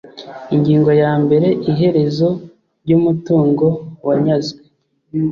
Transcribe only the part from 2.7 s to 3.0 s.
ry